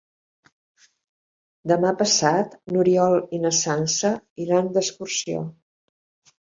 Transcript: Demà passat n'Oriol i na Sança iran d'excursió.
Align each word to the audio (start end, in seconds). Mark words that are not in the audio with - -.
Demà 1.73 1.91
passat 1.99 2.57
n'Oriol 2.75 3.19
i 3.39 3.43
na 3.45 3.55
Sança 3.61 4.13
iran 4.49 4.75
d'excursió. 4.77 5.49